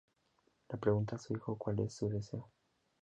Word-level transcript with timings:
Le 0.71 0.79
pregunta 0.79 1.15
a 1.15 1.19
su 1.19 1.35
hijo 1.35 1.59
cuál 1.59 1.81
es 1.81 1.93
su 1.93 2.09
deseo. 2.09 2.49